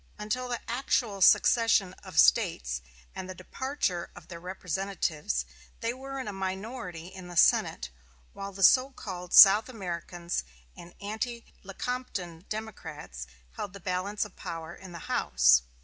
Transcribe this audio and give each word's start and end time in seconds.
Until 0.17 0.49
the 0.49 0.67
actual 0.67 1.21
secession 1.21 1.93
of 2.03 2.17
States, 2.17 2.81
and 3.13 3.29
the 3.29 3.35
departure 3.35 4.09
of 4.15 4.29
their 4.29 4.39
representatives, 4.39 5.45
they 5.79 5.93
were 5.93 6.19
in 6.19 6.27
a 6.27 6.33
minority 6.33 7.05
in 7.09 7.27
the 7.27 7.37
Senate; 7.37 7.91
while 8.33 8.51
the 8.51 8.63
so 8.63 8.89
called 8.89 9.31
South 9.31 9.69
Americans 9.69 10.43
and 10.75 10.95
Anti 11.01 11.45
Lecompton 11.61 12.45
Democrats 12.49 13.27
held 13.57 13.73
the 13.73 13.79
balance 13.79 14.25
of 14.25 14.35
power 14.35 14.73
in 14.73 14.91
the 14.91 15.05
House. 15.07 15.61